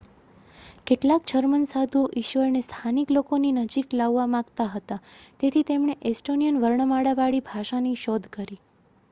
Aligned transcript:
કેટલાક 0.87 1.25
જર્મન 1.31 1.65
સાધુઓ 1.71 2.01
ઈશ્વરને 2.21 2.61
સ્થાનિક 2.67 3.13
લોકોની 3.13 3.53
નજીક 3.59 3.93
લાવવા 3.95 4.27
માગતા 4.31 4.67
હતા 4.71 4.99
તેથી 5.39 5.65
તેમણે 5.69 5.99
એસ્ટોનિયન 6.13 6.61
વર્ણમાળાવાળી 6.61 7.45
ભાષાની 7.47 7.97
શોધ 8.01 8.29
કરી 8.35 8.61